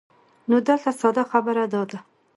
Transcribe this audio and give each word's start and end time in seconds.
نو 0.49 0.55
دلته 0.67 0.91
ساده 1.01 1.23
خبره 1.31 1.63
دا 1.73 1.81
ده 1.91 1.99